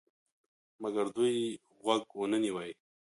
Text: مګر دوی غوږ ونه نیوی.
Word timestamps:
مګر 0.81 1.05
دوی 1.15 1.35
غوږ 1.83 2.03
ونه 2.19 2.37
نیوی. 2.43 2.71